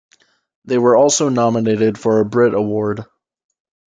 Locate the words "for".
1.95-2.21